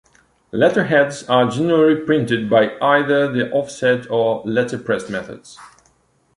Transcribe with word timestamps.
Letterheads 0.51 1.29
are 1.29 1.47
generally 1.47 1.95
printed 1.95 2.49
by 2.49 2.75
either 2.81 3.31
the 3.31 3.51
offset 3.51 4.09
or 4.09 4.41
letterpress 4.47 5.11
methods. 5.11 5.59